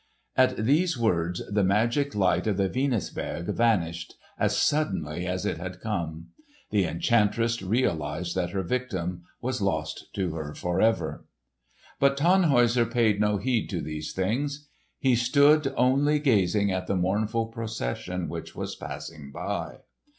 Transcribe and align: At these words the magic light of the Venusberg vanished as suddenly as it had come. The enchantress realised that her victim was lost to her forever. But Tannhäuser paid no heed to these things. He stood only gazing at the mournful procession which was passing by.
At 0.35 0.57
these 0.65 0.97
words 0.97 1.43
the 1.51 1.63
magic 1.63 2.15
light 2.15 2.47
of 2.47 2.57
the 2.57 2.67
Venusberg 2.67 3.45
vanished 3.53 4.15
as 4.39 4.57
suddenly 4.57 5.27
as 5.27 5.45
it 5.45 5.57
had 5.59 5.79
come. 5.79 6.29
The 6.71 6.85
enchantress 6.85 7.61
realised 7.61 8.33
that 8.33 8.49
her 8.49 8.63
victim 8.63 9.25
was 9.41 9.61
lost 9.61 10.07
to 10.15 10.33
her 10.33 10.55
forever. 10.55 11.25
But 11.99 12.17
Tannhäuser 12.17 12.89
paid 12.89 13.21
no 13.21 13.37
heed 13.37 13.69
to 13.69 13.79
these 13.79 14.11
things. 14.11 14.67
He 14.97 15.13
stood 15.15 15.71
only 15.77 16.17
gazing 16.17 16.71
at 16.71 16.87
the 16.87 16.95
mournful 16.95 17.49
procession 17.49 18.27
which 18.27 18.55
was 18.55 18.75
passing 18.75 19.31
by. 19.31 19.81